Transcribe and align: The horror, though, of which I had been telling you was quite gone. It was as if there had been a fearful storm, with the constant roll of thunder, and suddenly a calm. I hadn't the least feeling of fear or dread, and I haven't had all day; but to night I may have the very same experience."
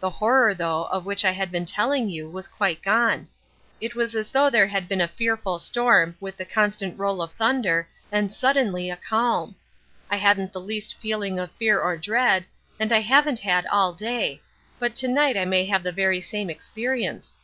The 0.00 0.08
horror, 0.08 0.54
though, 0.54 0.84
of 0.84 1.04
which 1.04 1.26
I 1.26 1.32
had 1.32 1.52
been 1.52 1.66
telling 1.66 2.08
you 2.08 2.26
was 2.26 2.48
quite 2.48 2.82
gone. 2.82 3.28
It 3.82 3.94
was 3.94 4.14
as 4.14 4.32
if 4.34 4.50
there 4.50 4.68
had 4.68 4.88
been 4.88 5.02
a 5.02 5.06
fearful 5.06 5.58
storm, 5.58 6.16
with 6.20 6.38
the 6.38 6.46
constant 6.46 6.98
roll 6.98 7.20
of 7.20 7.32
thunder, 7.32 7.86
and 8.10 8.32
suddenly 8.32 8.88
a 8.88 8.96
calm. 8.96 9.56
I 10.10 10.16
hadn't 10.16 10.54
the 10.54 10.58
least 10.62 10.96
feeling 10.98 11.38
of 11.38 11.52
fear 11.52 11.78
or 11.82 11.98
dread, 11.98 12.46
and 12.80 12.94
I 12.94 13.00
haven't 13.00 13.40
had 13.40 13.66
all 13.66 13.92
day; 13.92 14.40
but 14.78 14.96
to 14.96 15.08
night 15.08 15.36
I 15.36 15.44
may 15.44 15.66
have 15.66 15.82
the 15.82 15.92
very 15.92 16.22
same 16.22 16.48
experience." 16.48 17.36